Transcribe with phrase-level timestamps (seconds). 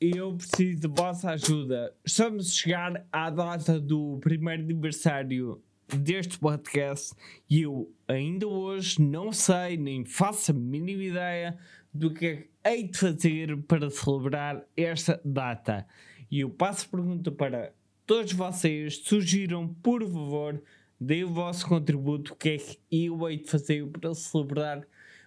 [0.00, 1.94] eu preciso de vossa ajuda.
[2.02, 5.62] Estamos a chegar à data do primeiro aniversário
[5.94, 7.14] deste podcast
[7.50, 11.58] e eu ainda hoje não sei, nem faço a mínima ideia
[11.92, 15.86] do que é que hei de fazer para celebrar esta data.
[16.30, 17.74] E eu passo a pergunta para
[18.06, 20.62] todos vocês, surgiram, por favor,
[20.98, 24.82] deem o vosso contributo, o que é que eu hei de fazer para celebrar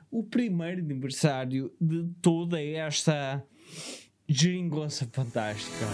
[0.09, 3.43] o primeiro aniversário de toda esta
[4.27, 5.85] geringonça fantástica.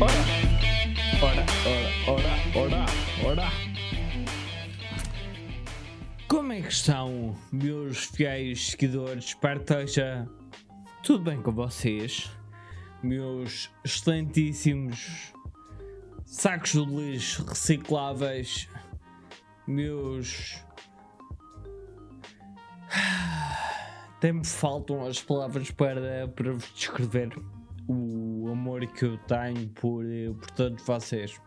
[0.00, 0.12] Ora,
[1.22, 1.44] ora,
[2.06, 2.86] ora, ora,
[3.24, 3.52] ora.
[6.26, 9.36] Como é que estão, meus fiéis seguidores?
[9.58, 10.28] Esteja
[11.02, 12.30] tudo bem com vocês,
[13.02, 15.32] meus excelentíssimos
[16.24, 18.68] sacos de lixo recicláveis,
[19.66, 20.64] meus.
[24.16, 27.30] Até me faltam as palavras para, para vos descrever
[27.86, 31.40] o amor que eu tenho por, eh, por todos vocês.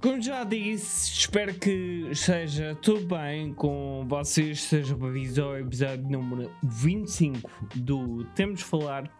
[0.00, 4.62] Como já disse, espero que esteja tudo bem com vocês.
[4.62, 9.10] Seja bem-vindos ao episódio número 25 do Temos de Falar.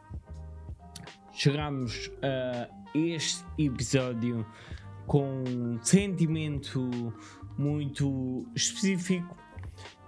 [1.32, 4.46] Chegamos a este episódio
[5.06, 7.12] com um sentimento
[7.56, 9.34] muito específico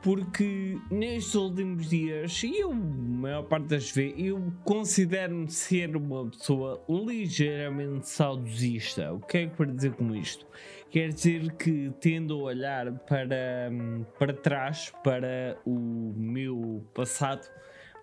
[0.02, 6.27] porque nestes últimos dias, e eu, a maior parte das vezes, eu considero-me ser uma
[6.30, 9.12] pessoa ligeiramente saudosista.
[9.12, 10.46] O que é que quero dizer com isto?
[10.91, 13.70] Quer dizer que tendo a olhar para,
[14.19, 17.46] para trás, para o meu passado,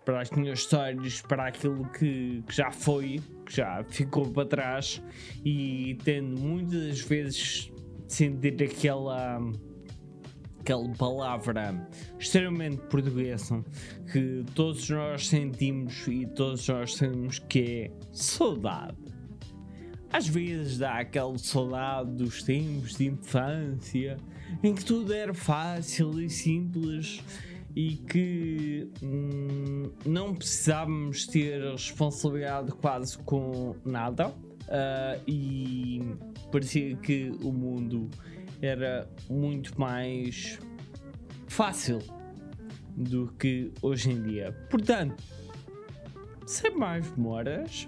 [0.04, 5.02] para as minhas histórias, para aquilo que, que já foi, que já ficou para trás,
[5.44, 7.72] e tendo muitas vezes
[8.08, 9.40] sentir aquela
[10.66, 11.88] aquela palavra
[12.20, 13.64] extremamente portuguesa
[14.12, 18.98] que todos nós sentimos e todos nós sabemos que é saudade.
[20.12, 24.18] Às vezes dá aquela saudade dos tempos de infância
[24.64, 27.22] em que tudo era fácil e simples
[27.76, 36.02] e que hum, não precisávamos ter responsabilidade quase com nada uh, e
[36.52, 38.10] parecia que o mundo
[38.62, 40.60] era muito mais
[41.48, 42.00] fácil
[42.96, 44.52] do que hoje em dia.
[44.70, 45.22] Portanto,
[46.46, 47.88] sem mais demoras,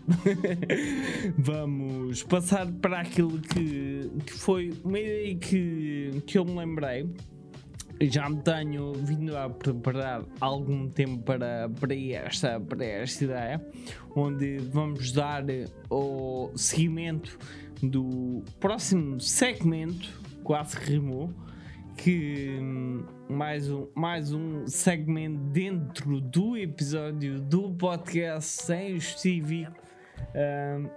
[1.38, 7.09] vamos passar para aquilo que, que foi uma ideia que, que eu me lembrei.
[7.99, 13.66] Já me tenho vindo a preparar algum tempo para, para, esta, para esta ideia,
[14.16, 15.44] onde vamos dar
[15.89, 17.39] o seguimento
[17.81, 21.30] do próximo segmento quase rimou.
[21.97, 29.75] Que hum, mais um, mais um segmento dentro do episódio do podcast sem específico
[30.34, 30.90] um,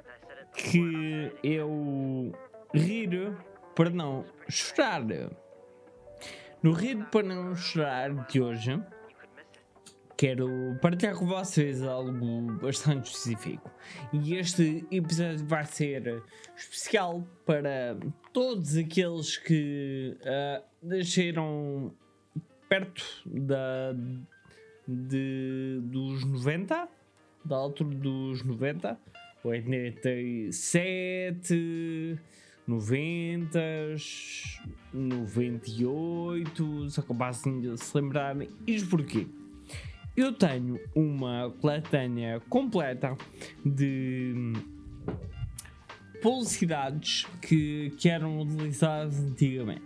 [0.54, 2.32] que eu
[2.72, 3.34] rir
[3.74, 5.02] para não chorar.
[6.62, 8.80] No Rir para não chorar de hoje,
[10.20, 13.70] quero partilhar com vocês algo bastante específico.
[14.12, 16.22] E este episódio vai ser
[16.54, 17.96] especial para
[18.30, 21.94] todos aqueles que uh, nasceram
[22.68, 23.94] perto da,
[24.86, 26.86] de, dos 90,
[27.42, 29.00] da altura dos 90,
[29.42, 32.18] 87,
[32.66, 33.58] 90,
[34.92, 38.50] 98, só capazem de se lembrarem.
[38.66, 39.26] Isto porquê?
[40.20, 43.16] Eu tenho uma coletânea completa
[43.64, 44.52] de
[46.20, 49.80] publicidades que, que eram utilizadas antigamente.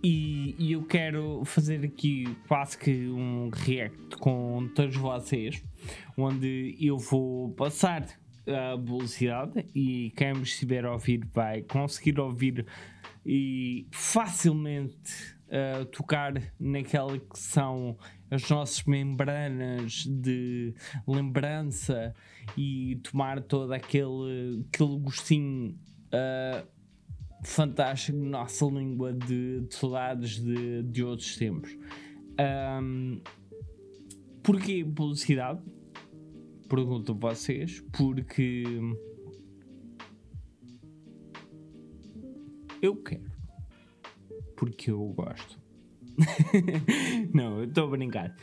[0.00, 5.60] E, e, eu quero fazer aqui quase que um react com todos vocês,
[6.16, 8.06] onde eu vou passar
[8.46, 12.64] a publicidade e quem me estiver a ouvir vai conseguir ouvir
[13.26, 17.96] e facilmente uh, tocar naquela que são
[18.32, 20.74] as nossas membranas de
[21.06, 22.14] lembrança
[22.56, 26.66] e tomar todo aquele, aquele gostinho uh,
[27.44, 31.76] fantástico na nossa língua de, de saudades de, de outros tempos.
[32.82, 33.20] Um,
[34.42, 35.60] porquê publicidade?
[36.70, 38.64] Pergunto a vocês, porque
[42.80, 43.30] eu quero,
[44.56, 45.61] porque eu gosto.
[47.32, 48.36] não, estou a brincar.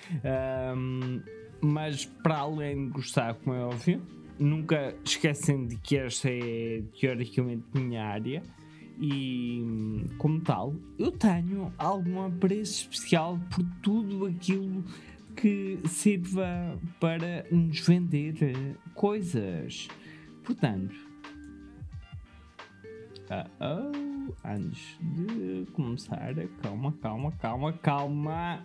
[0.75, 1.21] Um,
[1.61, 4.01] mas para além de gostar, como é óbvio,
[4.37, 8.41] nunca esquecem de que esta é teoricamente minha área
[8.99, 14.83] e, como tal, eu tenho algum apreço especial por tudo aquilo
[15.35, 19.87] que sirva para nos vender coisas.
[20.43, 21.08] Portanto,
[23.29, 28.63] uh -oh, antes de começar, calma, calma, calma, calma.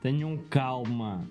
[0.00, 1.28] Tenham calma.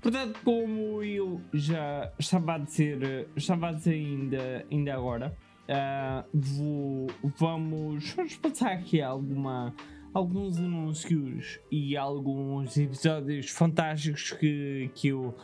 [0.00, 5.36] Portanto, como eu já estava a dizer, estava a dizer ainda, ainda agora,
[5.66, 7.06] Uh, vou,
[7.36, 9.74] vamos, vamos passar aqui alguma,
[10.14, 15.34] alguns anúncios e alguns episódios fantásticos que, que eu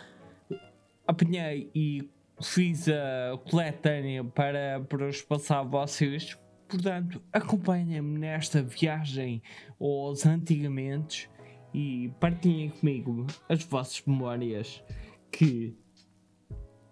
[1.04, 2.08] apanhei e
[2.42, 6.36] fiz a coletânea para, para os passar vocês.
[6.68, 9.42] Portanto, acompanhem-me nesta viagem
[9.80, 11.30] aos antigamente
[11.72, 14.82] e partilhem comigo as vossas memórias
[15.30, 15.76] que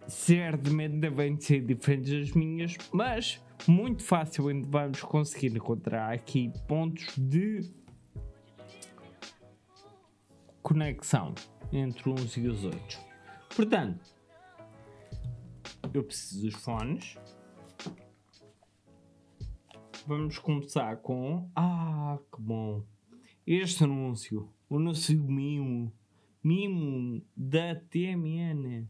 [0.06, 7.70] certamente devem ser diferentes das minhas, mas muito facilmente vamos conseguir encontrar aqui pontos de
[10.62, 11.34] conexão
[11.72, 12.98] entre uns e os outros.
[13.54, 14.19] Portanto,
[15.92, 17.18] eu preciso dos fones.
[20.06, 21.50] Vamos começar com.
[21.54, 22.84] Ah, que bom!
[23.46, 25.92] Este anúncio, o anúncio mimo,
[26.42, 28.88] mimo da TMN.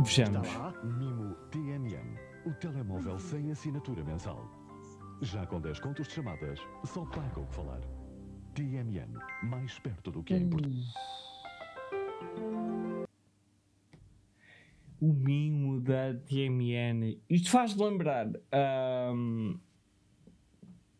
[0.00, 0.46] Vejamos.
[0.46, 4.48] Está lá Mimo TMM, o telemóvel sem assinatura mensal.
[5.22, 7.80] Já com 10 contos de chamadas, só paga o que falar.
[8.54, 10.86] TMN, mais perto do que é importante.
[15.06, 17.20] O mimo da TMN.
[17.30, 18.28] Isto faz lembrar.
[19.14, 19.56] Um,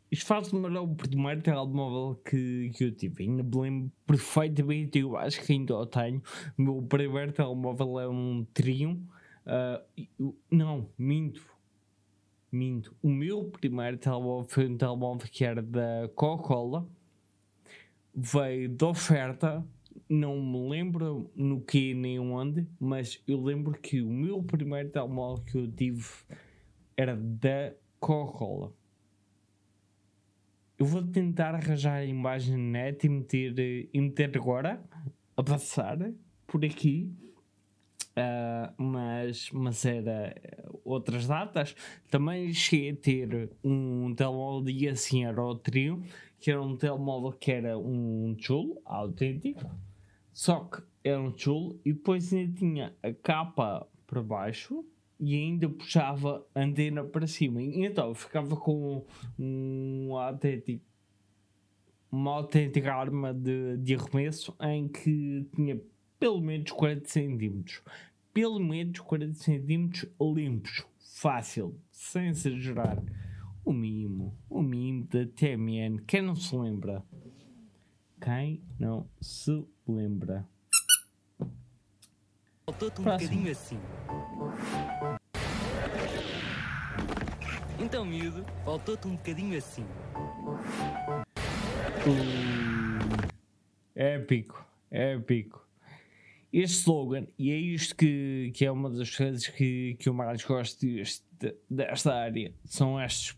[0.08, 3.24] isto faz-me lembrar o primeiro telemóvel que, que eu tive.
[3.24, 6.22] Ainda me lembro perfeitamente, eu acho que ainda o tenho.
[6.56, 9.00] O meu primeiro telemóvel é um Triumph.
[9.44, 11.44] Uh, não, minto.
[12.52, 12.94] Minto.
[13.02, 16.86] O meu primeiro telemóvel foi um telemóvel que era da Coca-Cola.
[18.14, 19.66] Veio de oferta.
[20.08, 25.44] Não me lembro no que nem onde, mas eu lembro que o meu primeiro telemóvel
[25.44, 26.04] que eu tive
[26.96, 28.72] era da Coca-Cola
[30.78, 34.82] eu vou tentar arranjar a imagem net e meter, e meter agora
[35.36, 35.98] a passar
[36.46, 37.10] por aqui.
[38.18, 40.34] Uh, mas, mas era
[40.84, 41.74] outras datas.
[42.10, 46.02] Também cheguei a ter um telemóvel e assim era o trio,
[46.38, 49.70] que era um telemóvel que era um tijolo autêntico,
[50.36, 54.84] só que era um tijolo e depois ainda tinha a capa para baixo
[55.18, 57.62] e ainda puxava a antena para cima.
[57.62, 59.02] E então ficava com
[59.38, 60.84] um autêntico,
[62.12, 65.80] uma autêntica arma de, de arremesso em que tinha
[66.20, 67.80] pelo menos 40 centímetros.
[68.34, 70.84] Pelo menos 40 centímetros limpos.
[71.14, 73.02] Fácil, sem exagerar.
[73.64, 76.04] O mimo, o mimo da TMN.
[76.06, 77.02] Quem não se lembra?
[78.20, 80.46] Quem não se lembra?
[82.66, 83.78] Faltou-te um bocadinho assim.
[87.78, 89.84] Então, miúdo, faltou-te um bocadinho assim.
[92.04, 93.28] Uh,
[93.94, 95.64] épico, épico.
[96.52, 100.42] Este slogan, e é isto que, que é uma das coisas que, que eu mais
[100.42, 101.24] gosto deste,
[101.68, 103.36] desta área, são estas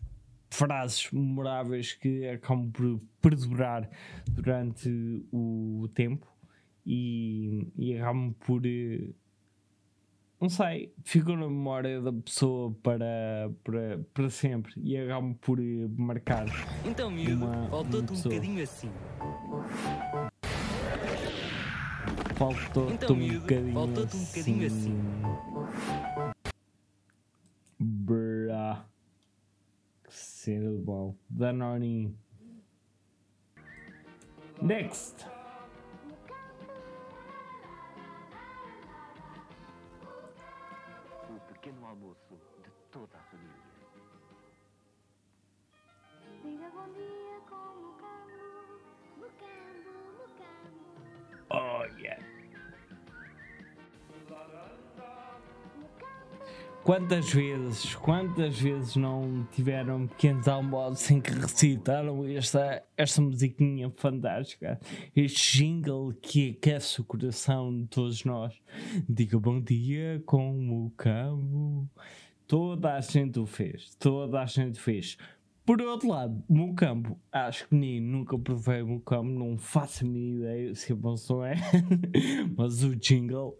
[0.49, 3.89] frases memoráveis que acabam por perdurar
[4.31, 4.89] durante
[5.31, 6.25] o tempo
[6.85, 8.61] e, e acabam por
[10.39, 15.59] não sei, ficou na memória da pessoa para, para, para sempre e acabam por
[15.97, 16.45] marcar.
[16.85, 18.89] Então, miúdo, faltou-te um bocadinho assim.
[22.35, 24.97] Faltou-te então, um, bocadinho faltou um bocadinho assim.
[24.97, 26.33] assim.
[27.77, 28.85] Brá.
[30.05, 31.17] Que cena de bom.
[31.29, 32.15] Danone.
[34.61, 35.38] Next.
[56.89, 64.79] Quantas vezes, quantas vezes não tiveram pequenos almoços em que recitaram esta, esta musiquinha fantástica,
[65.15, 68.59] este jingle que aquece o coração de todos nós.
[69.07, 71.87] Diga bom dia com o cabo.
[72.47, 75.15] Toda a gente o fez, toda a gente fez.
[75.63, 80.73] Por outro lado, Mucambo, acho que nem nunca provei Mucambo, não faço a minha ideia
[80.73, 81.53] se é bom ou é,
[82.57, 83.55] mas o jingle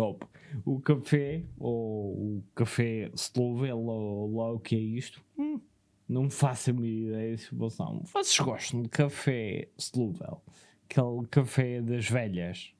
[0.00, 0.26] top.
[0.64, 5.60] O café, ou o café Slovel, ou lá o que é isto, hum,
[6.08, 10.42] não faço a minha ideia se vocês Vocês gostam de café Slovel?
[10.84, 12.74] Aquele café das velhas?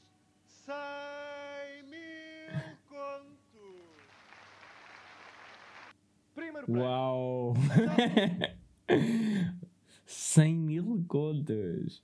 [0.47, 3.37] 100 mil contos.
[6.35, 6.83] Primeiro prémio.
[6.83, 7.55] Uau!
[10.07, 12.03] 100 mil contas!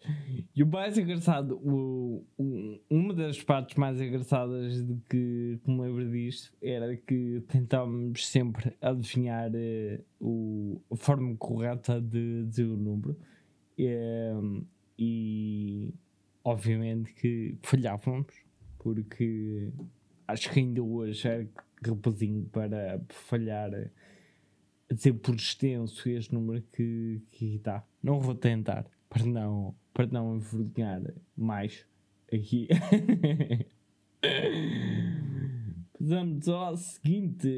[0.55, 5.81] E o mais engraçado, o, o- uma das partes mais engraçadas de que, que me
[5.83, 12.77] lembro disto era que tentávamos sempre adivinhar eh, o, a forma correta de dizer o
[12.77, 13.17] número.
[13.79, 14.67] Em,
[14.99, 15.95] e
[16.45, 18.27] obviamente que falhávamos,
[18.79, 19.71] porque
[20.27, 21.47] acho que ainda hoje é
[21.87, 23.91] rapazinho para falhar eh,
[24.93, 27.61] a dizer por extenso este número que, que.
[28.03, 31.01] Não vou tentar para não, para não envergonhar
[31.37, 31.87] mais
[32.33, 32.69] aqui.
[35.99, 37.49] Vamos ao seguinte.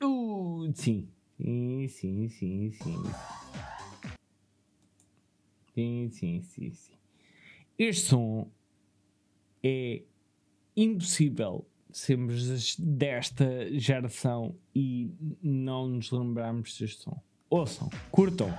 [0.00, 1.08] Uh, sim.
[1.36, 3.02] Sim, sim, sim, sim.
[5.74, 6.97] Sim, sim, sim, sim.
[7.78, 8.50] Este som
[9.62, 10.02] é
[10.76, 17.22] impossível sermos desta geração e não nos lembrarmos deste som.
[17.48, 18.52] Ouçam, curtam.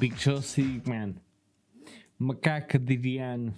[0.00, 1.14] Big Show Sigman,
[2.18, 3.54] Macaca Diriano,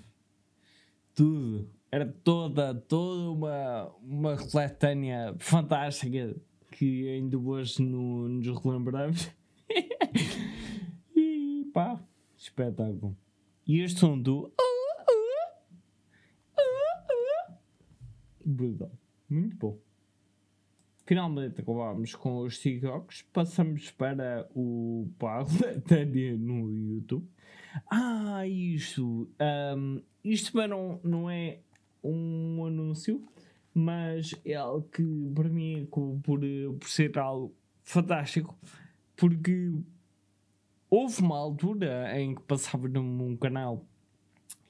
[1.14, 1.72] tudo.
[1.94, 6.34] Era toda, toda uma, uma coletânea fantástica
[6.72, 9.30] que ainda hoje no, nos relembramos.
[11.14, 12.02] e pá,
[12.36, 13.16] espetáculo.
[13.64, 14.52] E este som do.
[18.44, 18.90] Brutal.
[19.30, 19.78] Muito bom.
[21.06, 23.22] Finalmente acabámos com os TikToks.
[23.32, 27.28] Passamos para o para a coletânea no YouTube.
[27.88, 29.30] Ah, isto.
[29.38, 31.60] ahm, isto não, não é
[32.04, 33.22] um anúncio,
[33.72, 35.02] mas é algo que
[35.34, 36.40] para mim acabou por,
[36.78, 38.56] por ser algo fantástico,
[39.16, 39.72] porque
[40.90, 43.84] houve uma altura em que passava num canal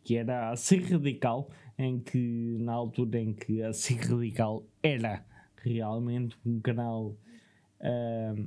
[0.03, 1.49] que era a Ser Radical,
[1.79, 5.25] em que na altura em que a Ser Radical era
[5.57, 7.17] realmente um canal
[7.81, 8.47] ahm,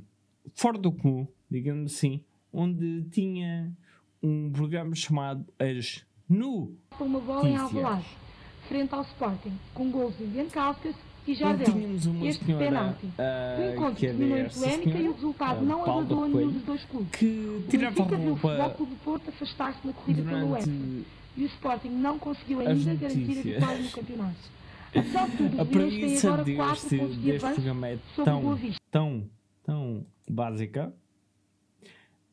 [0.54, 3.72] fora do comum, digamos assim, onde tinha
[4.22, 7.56] um programa chamado As Nu uma bola em
[8.68, 10.94] frente ao Sporting, com gols de Viancascas
[11.26, 11.74] e Jardel.
[11.74, 13.08] uma Este senhora penalti.
[13.18, 16.50] ah, O encontro que terminou em polémica e o resultado ah, não agradou a nenhum
[16.52, 17.10] dos dois clubes.
[17.18, 20.68] que O tirava Benfica viu o Porto afastar-se na corrida pelo UEFA
[21.36, 24.58] e o Sporting não conseguiu ainda garantir a vitória no campeonato.
[24.94, 28.58] Apesar de tudo, a premissa agora 4 deste, pontos de deste programa é o tão,
[28.90, 29.30] tão,
[29.64, 30.92] tão básica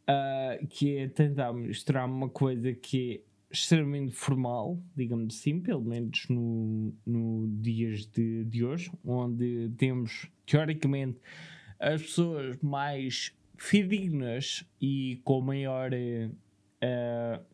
[0.07, 6.27] ah, que é tentar mostrar uma coisa que é extremamente formal, digamos assim, pelo menos
[6.29, 11.19] no, no dias de, de hoje, onde temos teoricamente
[11.79, 16.29] as pessoas mais fidedignas e com maior eh,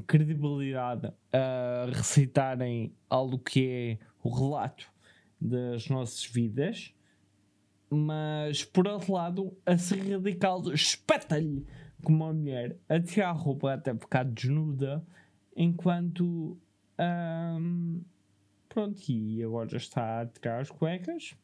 [0.07, 4.91] credibilidade a recitarem algo que é o relato
[5.39, 6.93] das nossas vidas,
[7.89, 11.65] mas por outro lado, a ser radical espeta-lhe
[12.03, 15.05] como uma mulher a tirar a roupa até ficar desnuda,
[15.55, 16.57] enquanto
[16.97, 18.01] ahm,
[18.69, 21.35] pronto, e agora está a tirar as cuecas.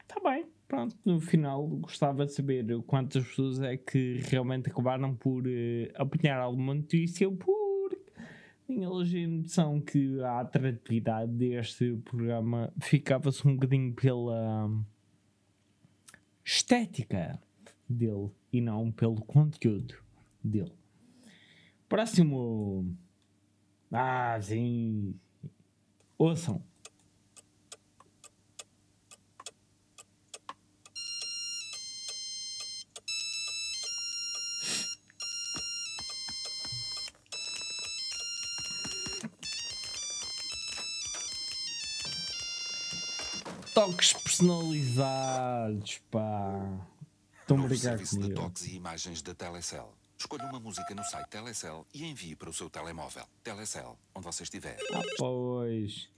[0.00, 5.44] Está bem, pronto, no final gostava de saber quantas pessoas é que realmente acabaram por
[5.46, 7.98] eh, apanhar alguma notícia, porque
[8.66, 8.88] tinha
[9.28, 14.70] noção que a atratividade deste programa ficava-se um bocadinho pela
[16.44, 17.40] estética
[17.88, 19.94] dele e não pelo conteúdo
[20.42, 20.77] dele.
[21.88, 22.94] Próximo.
[23.90, 25.18] Ah, sim.
[26.18, 26.62] Ouçam.
[43.72, 46.80] Toques personalizados, pá.
[47.40, 48.40] Estão a brincar serviço de comigo.
[48.40, 49.97] toques e imagens da Telecel.
[50.18, 53.24] Escolha uma música no site Telecel e envie para o seu telemóvel.
[53.44, 54.76] Telecel, onde você estiver.
[55.16, 56.10] Pois.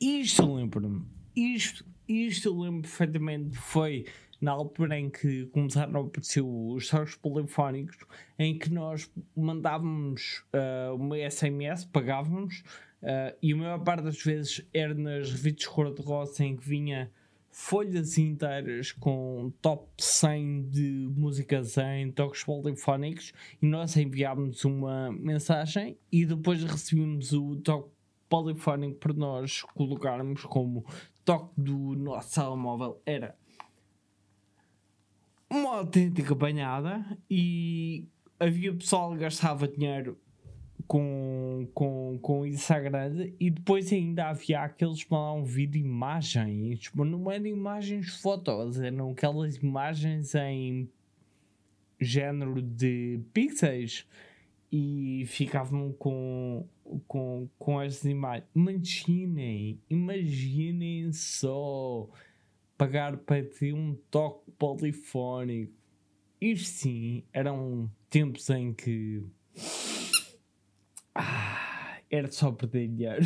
[0.00, 1.06] Isto lembro-me.
[1.36, 3.56] Isto, isto lembro perfeitamente.
[3.56, 4.06] Foi
[4.40, 7.96] na altura em que começaram a aparecer os toques polifónicos,
[8.36, 12.64] em que nós mandávamos ah, uma SMS, pagávamos,
[13.04, 17.08] ah, e a maior parte das vezes era nas revistas cor-de-rosa em que vinha
[17.54, 23.32] folhas inteiras com top 100 de músicas em toques polifónicos
[23.62, 27.90] e nós enviávamos uma mensagem e depois recebíamos o toque
[28.28, 30.84] polifónico para nós colocarmos como
[31.24, 33.00] toque do nosso telemóvel.
[33.06, 33.38] Era
[35.48, 38.08] uma autêntica banhada e
[38.40, 40.18] havia pessoal que gastava dinheiro
[40.86, 42.44] com, com, com
[42.80, 48.80] grande e depois ainda havia aqueles que mandavam vídeo imagens, mas não eram imagens fotos,
[48.80, 50.88] eram aquelas imagens em
[52.00, 54.06] género de pixels
[54.70, 56.66] e ficavam com,
[57.06, 58.48] com, com essas imagens.
[58.54, 62.08] Imaginem, imaginem só
[62.76, 65.72] pagar para ter um toque polifónico.
[66.40, 69.22] Isto sim, eram tempos em que
[71.14, 73.24] ah, era só perder dinheiro.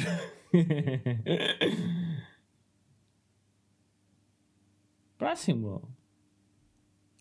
[5.18, 5.83] Próximo.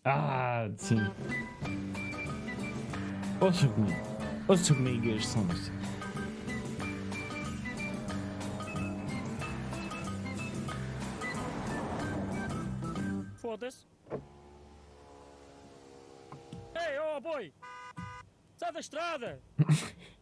[0.05, 0.97] Ah, sim.
[3.41, 3.97] Ouça comigo.
[4.47, 5.45] Ouça comigo este som.
[13.35, 13.87] Foda-se.
[16.75, 17.53] Ei, oh boi!
[18.57, 19.41] Sai da estrada!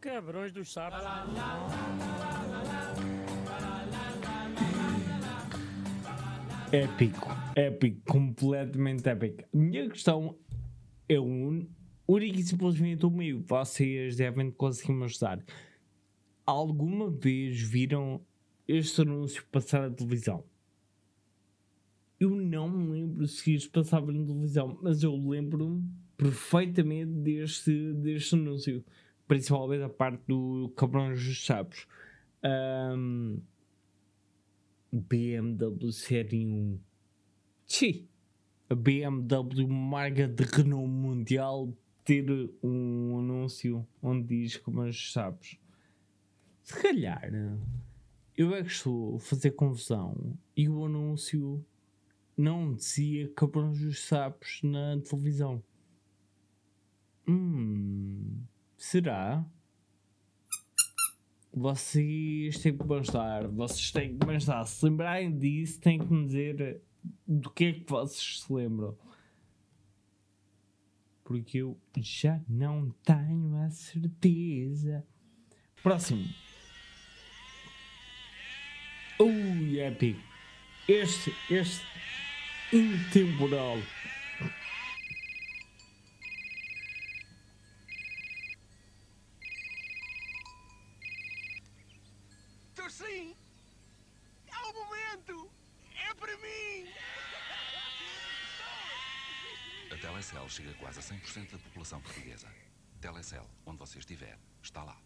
[0.00, 0.98] Cabrões dos sapos.
[6.72, 9.44] Épico, épico, completamente épico.
[9.52, 10.38] A minha questão
[11.06, 11.68] é um,
[12.08, 13.42] única e simplesmente o meu.
[13.42, 15.44] Vocês devem conseguir me ajudar.
[16.46, 18.24] Alguma vez viram
[18.66, 20.44] este anúncio passar na televisão?
[22.18, 25.84] Eu não me lembro se isto passava na televisão, mas eu lembro-me
[26.16, 28.82] perfeitamente deste, deste anúncio.
[29.30, 31.86] Principalmente a parte do Cabrões dos Sapos.
[32.42, 33.38] Ahm,
[34.92, 36.80] BMW Série 1.
[37.64, 38.08] Sim.
[38.68, 41.72] A BMW, marca de renome mundial,
[42.04, 42.26] ter
[42.60, 45.60] um anúncio onde diz como os sabes.
[46.64, 47.30] Se calhar
[48.36, 51.64] eu é que estou a fazer confusão e o anúncio
[52.36, 55.62] não dizia cabrões dos sapos na televisão.
[57.28, 58.42] Hum,
[58.80, 59.44] será?
[61.52, 64.64] Vocês têm que pensar, vocês têm que pensar.
[64.64, 66.80] Se lembrarem disso, têm que me dizer
[67.26, 68.96] do que é que vocês se lembram.
[71.24, 75.04] Porque eu já não tenho a certeza.
[75.82, 76.26] Próximo.
[79.18, 80.20] Ui, épico.
[80.88, 81.84] Este, este
[82.72, 83.76] intemporal.
[92.74, 93.36] Tô sim!
[94.46, 95.50] É o momento!
[95.94, 96.88] É para mim!
[99.92, 102.48] A Telecel chega quase a 100% da população portuguesa.
[103.00, 105.00] Telecel, onde você estiver, está lá.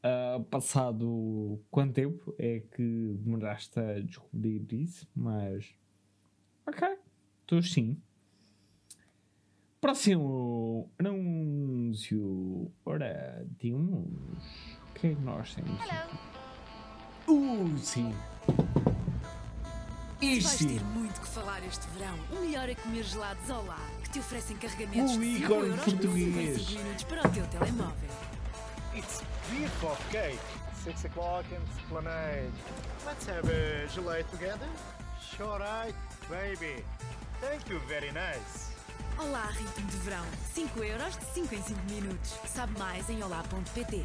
[0.03, 5.07] Ah, passado quanto tempo é que demoraste a descobrir isso?
[5.15, 5.75] Mas.
[6.67, 7.00] Ok,
[7.63, 8.01] sim.
[9.81, 12.71] Próximo anúncio.
[12.85, 14.45] Ora, temos.
[14.91, 15.81] O que é que nós temos?
[17.27, 18.15] Uh, sim.
[20.21, 22.19] Isto Vais ter muito que falar este verão.
[22.31, 26.61] O melhor é comer gelados ao lar, que te oferecem carregamentos 5 ícone português.
[26.61, 28.11] 55 minutos para o teu telemóvel.
[28.95, 29.23] It's
[29.79, 30.39] o'clock, okay?
[30.85, 32.53] Six o'clock in Esplanade.
[33.07, 34.69] Let's have a gelate together.
[35.21, 35.95] Sure, right,
[36.29, 36.85] baby.
[37.41, 38.71] Thank you, very nice.
[39.19, 40.25] Olá, ritmo de verão.
[40.53, 42.31] 5 euros de 5 em 5 minutos.
[42.45, 44.05] Sabe mais em olá.pt.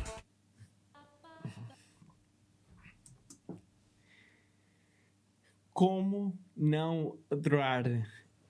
[5.74, 7.84] como não adorar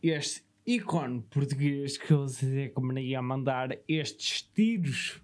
[0.03, 5.19] este ícone português que eu sei como nem ia mandar estes tiros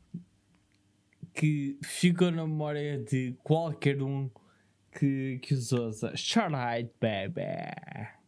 [1.36, 4.28] que ficam na memória de qualquer um
[4.92, 6.18] que, que os usa.
[6.18, 8.21] Charlotte Baby.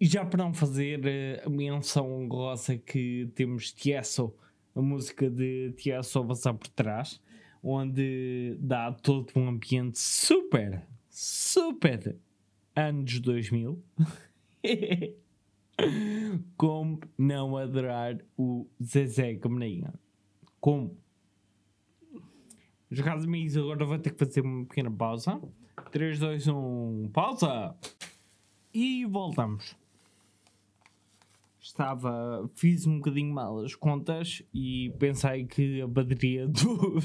[0.00, 4.32] E já para não fazer eh, a menção honrosa que temos Tiesto,
[4.72, 7.20] a música de Tiesto a passar por trás,
[7.60, 12.16] onde dá todo um ambiente super, super
[12.76, 13.82] anos 2000.
[16.56, 19.92] Como não adorar o Zezé Camarinha?
[20.60, 20.96] Como?
[22.88, 25.40] Os casos amigos, agora vou ter que fazer uma pequena pausa.
[25.90, 27.76] 3, 2, 1, pausa!
[28.72, 29.76] E voltamos.
[31.68, 36.98] Estava, fiz um bocadinho mal as contas e pensei que a bateria do,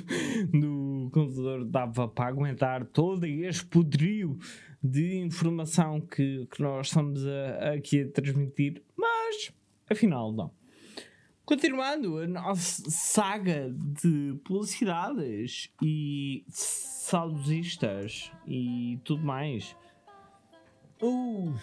[0.58, 4.40] do computador dava para aguentar todo este poderio
[4.82, 9.54] de informação que, que nós estamos a- aqui a transmitir, mas
[9.90, 10.50] afinal não.
[11.44, 19.76] Continuando a nossa saga de publicidades e saudosistas e tudo mais.
[21.02, 21.54] Uh,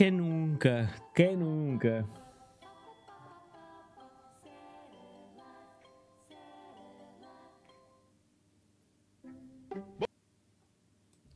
[0.00, 0.88] quem nunca?
[1.14, 2.08] Quem nunca?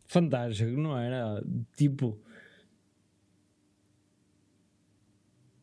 [0.06, 1.44] fantástico, não era?
[1.76, 2.18] Tipo,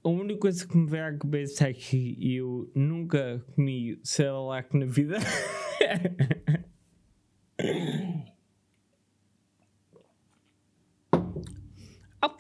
[0.04, 4.86] a única coisa que me veio à cabeça é que eu nunca comi Cerelac na
[4.86, 5.18] vida.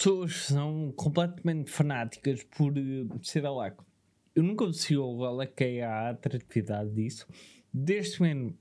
[0.01, 3.77] pessoas são completamente fanáticas por eh, Cerelac.
[4.33, 7.27] Eu nunca percebi qual é a atratividade disso.
[7.71, 8.57] Deste momento,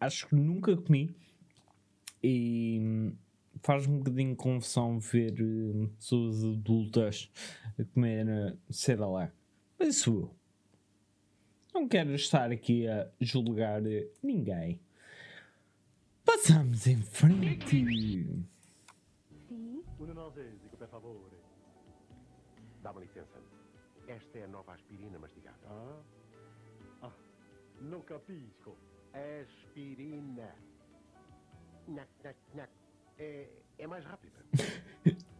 [0.00, 1.14] acho que nunca comi.
[2.20, 3.12] E hum,
[3.62, 7.30] faz-me um bocadinho de confusão ver eh, pessoas adultas
[7.78, 9.32] a comer uh, Cerelac.
[9.78, 10.34] Mas isso eu.
[11.72, 14.80] Não quero estar aqui a julgar eh, ninguém.
[16.24, 18.50] Passamos em frente.
[20.30, 21.36] Un analgesico, per favore.
[22.82, 23.38] Dá-me licença.
[24.06, 25.58] Esta é a nova aspirina mastigada.
[25.66, 26.02] Ah?
[27.02, 27.12] Ah,
[27.80, 28.76] non capisco.
[29.12, 30.54] Aspirina.
[31.88, 32.70] Nhac, nhac, nhac.
[33.18, 34.44] É, é mais rápida.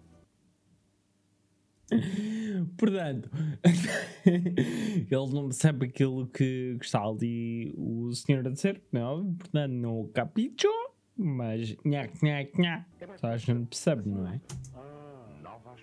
[2.76, 3.30] Portanto,
[4.26, 9.34] ele não percebe aquilo que, que está ali o senhor a dizer, não?
[9.34, 10.68] Portanto, não capicho,
[11.16, 12.86] mas nhac, nhac, nhac.
[13.18, 14.40] Só a gente percebe, não é?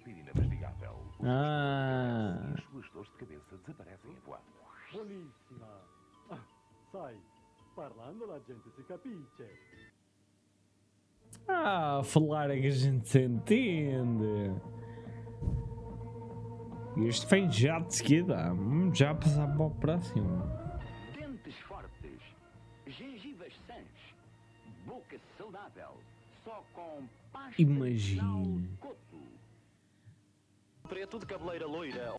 [0.07, 0.95] Aspirina mastigável.
[1.21, 2.39] Ah.
[2.49, 4.41] E as suas dores de cabeça desaparecem a voar.
[4.93, 5.81] Buonissima.
[6.29, 6.39] Ah,
[6.93, 7.17] sai,
[7.75, 9.49] parlando la gente si capisce.
[11.49, 14.55] Ah, falar é que a gente se entende.
[17.05, 18.53] Este vem já de seguida.
[18.53, 20.41] Hum, Já passar para o próximo.
[21.19, 22.21] Dentes fortes,
[22.87, 24.15] gengivas sãs,
[24.85, 25.97] boca saudável,
[26.45, 28.69] só com pasta Imagine.
[30.97, 32.15] Preto de cabeleira loira.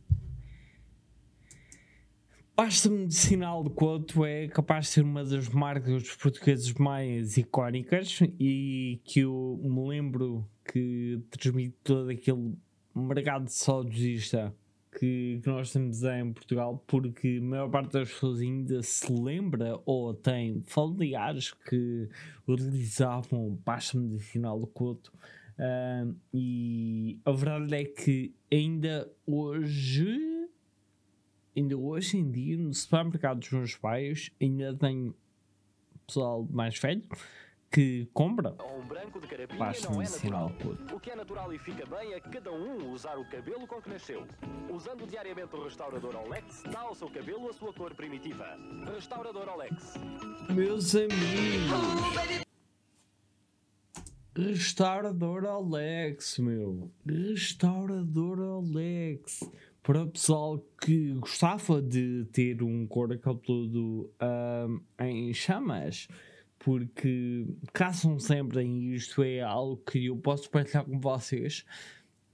[2.54, 9.00] Pasta medicinal de Couto é capaz de ser uma das marcas portuguesas mais icónicas e
[9.02, 12.56] que eu me lembro que transmite todo aquele
[12.94, 14.54] mercado saudosista
[14.96, 19.76] que, que nós temos em Portugal, porque a maior parte das pessoas ainda se lembra
[19.84, 22.08] ou tem familiares que
[22.46, 25.12] utilizavam pasta medicinal de Couto.
[25.58, 30.48] Ah, e a verdade é que ainda hoje
[31.56, 35.12] ainda hoje em dia no supermercado dos meus pais ainda tenho
[36.06, 37.02] pessoal mais velho
[37.70, 40.76] que compra Um branco de carapinha pasta é medicinal natural.
[40.76, 40.96] Couto.
[40.96, 43.90] O que é natural e fica bem é cada um usar o cabelo com que
[43.90, 44.26] nasceu.
[44.70, 48.46] Usando diariamente o restaurador Olex, dá ao seu cabelo a sua cor primitiva.
[48.94, 49.94] Restaurador Olex.
[50.48, 52.47] Meus amigos,
[54.38, 59.40] restaurador Alex, meu, restaurador Alex.
[59.82, 63.18] Para o pessoal que gostava de ter um couro
[64.20, 66.06] ahm, em chamas,
[66.58, 71.64] porque caçam sempre em isto, é algo que eu posso partilhar com vocês.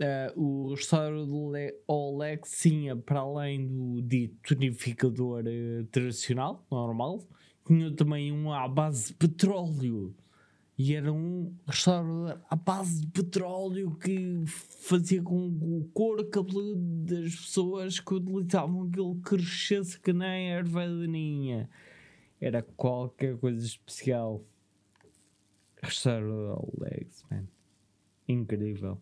[0.02, 7.22] Ah, o restaurador Le- Olex tinha, para além do dito tonificador eh, tradicional, normal,
[7.64, 10.12] tinha também um à base de petróleo.
[10.76, 17.04] E era um restaurador à base de petróleo que fazia com que o couro cabeludo
[17.04, 21.70] das pessoas que utilizavam aquilo crescesse que nem a erva daninha.
[22.40, 24.44] Era qualquer coisa especial.
[25.80, 27.46] Restaurador Alex, man.
[28.26, 29.00] Incrível.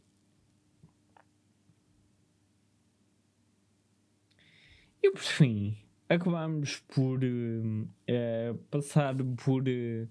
[5.02, 5.76] E por fim,
[6.08, 10.06] acabamos por eh, eh, passar por, eh,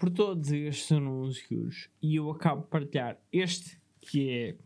[0.00, 4.56] por todos estes anúncios e eu acabo de partilhar este que é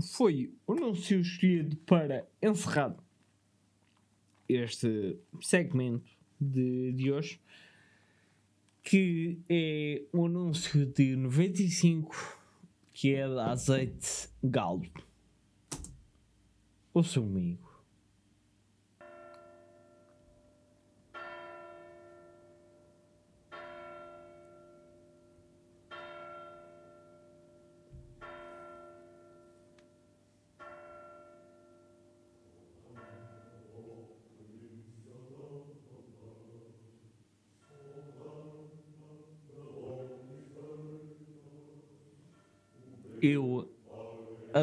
[0.00, 2.94] foi o anúncio escolhido para encerrar
[4.48, 6.08] este segmento
[6.40, 7.40] de, de hoje
[8.80, 12.38] que é o anúncio de 95
[12.92, 14.88] que é da azeite galo.
[16.92, 17.24] O seu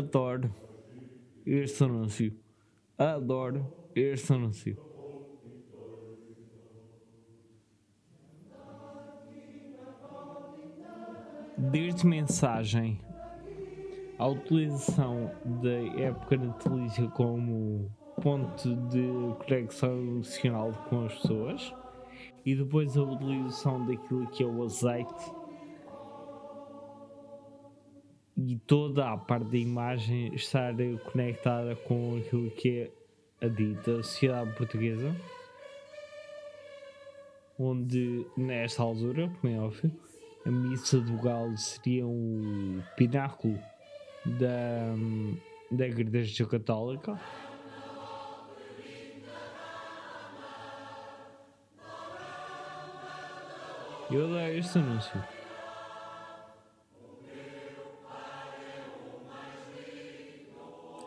[0.01, 0.53] adoro
[1.45, 2.33] este anúncio.
[2.97, 4.77] Adoro este anúncio.
[11.57, 12.99] Desde mensagem
[14.17, 21.73] à utilização da época natalícia como ponto de conexão emocional com as pessoas
[22.43, 25.40] e depois a utilização daquilo que é o azeite
[28.47, 30.73] e toda a parte da imagem estar
[31.12, 35.15] conectada com aquilo que é a dita sociedade portuguesa,
[37.60, 39.91] onde nesta altura, como é óbvio,
[40.45, 43.60] a missa do galo seria o pináculo
[44.25, 44.95] da,
[45.71, 47.19] da Igreja Católica.
[54.10, 55.40] Eu dei este anúncio.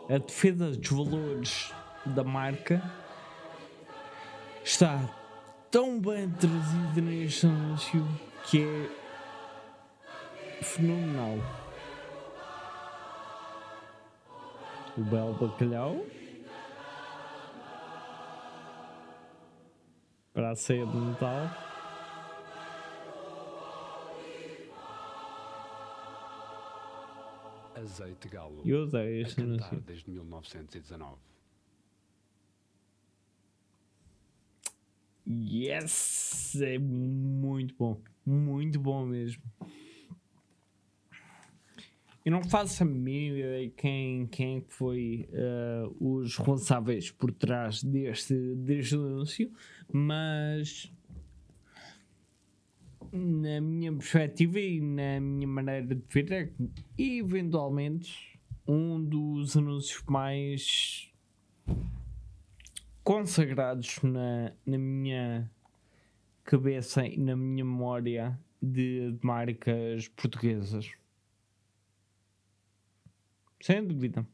[0.09, 1.73] A defesa dos valores
[2.05, 2.81] da marca
[4.63, 5.09] está
[5.71, 8.07] tão bem trazida neste anúncio
[8.45, 11.37] que é fenomenal.
[14.97, 16.05] O belo bacalhau
[20.33, 21.64] para a ceia de Natal.
[27.85, 28.61] Azeite Galo.
[28.65, 29.81] Eu odeio este a cantar anúncio.
[29.81, 31.17] desde 1919.
[35.27, 36.55] Yes!
[36.61, 38.01] É muito bom.
[38.25, 39.41] Muito bom mesmo.
[42.23, 48.33] Eu não faço a mínima ideia quem, quem foi eh, os responsáveis por trás deste,
[48.55, 49.51] deste anúncio,
[49.93, 50.91] mas
[53.15, 60.03] na minha perspectiva e na minha maneira de ver é que, eventualmente um dos anúncios
[60.07, 61.11] mais
[63.03, 65.51] consagrados na, na minha
[66.43, 70.91] cabeça e na minha memória de, de marcas portuguesas.
[73.61, 74.27] Sem dúvida.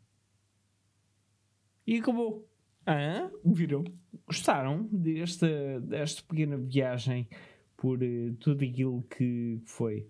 [1.86, 2.48] E acabou.
[2.86, 3.84] Ah, viram?
[4.26, 7.28] Gostaram desta, desta pequena viagem
[7.82, 10.06] por uh, tudo aquilo que foi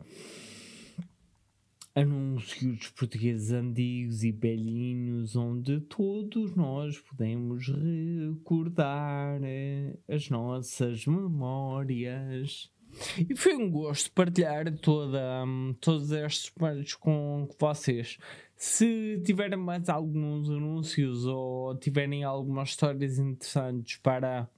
[1.96, 12.70] anúncios portugueses antigos e velhinhos, onde todos nós podemos recordar uh, as nossas memórias.
[13.18, 18.18] E foi um gosto partilhar toda, um, todos estes partes com vocês.
[18.54, 24.50] Se tiverem mais alguns anúncios ou tiverem algumas histórias interessantes para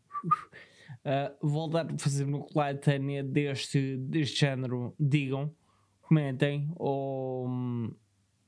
[1.05, 5.53] uh, voltar a fazer uma coletânea deste, deste género, digam,
[6.01, 7.93] comentem ou um,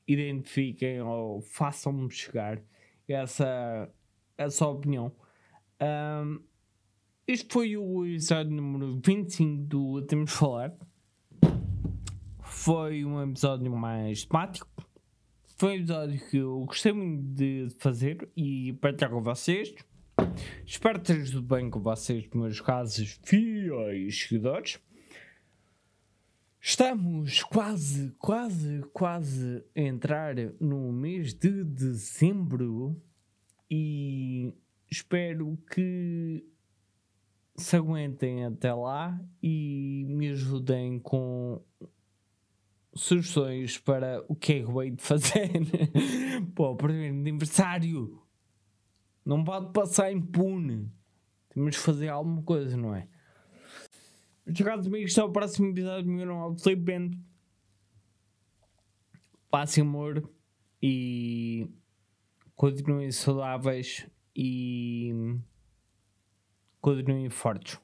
[0.07, 2.61] identifiquem ou façam-me chegar
[3.07, 3.89] essa,
[4.37, 5.11] essa opinião.
[5.81, 6.39] Um,
[7.27, 10.73] este foi o episódio número 25 do Temos Falar.
[12.41, 14.67] Foi um episódio mais temático
[15.57, 19.73] foi um episódio que eu gostei muito de fazer e partilhar com vocês.
[20.65, 24.79] Espero ter tudo bem com vocês, meus casos fiéis seguidores.
[26.59, 32.99] Estamos quase, quase, quase a entrar no mês de dezembro
[33.69, 34.51] e
[34.89, 36.43] espero que
[37.55, 41.61] se aguentem até lá e me ajudem com
[42.95, 45.51] sugestões para o que é que eu hei de fazer
[46.55, 48.24] para o primeiro aniversário.
[49.25, 50.91] Não pode passar impune.
[51.49, 53.07] Temos de fazer alguma coisa, não é?
[54.53, 57.17] Chegados amigos, até o próximo episódio meu nome é Felipe Bento.
[59.49, 60.29] Passe amor
[60.81, 61.67] e
[62.55, 65.11] continuem saudáveis e
[66.79, 67.79] continuem fortes.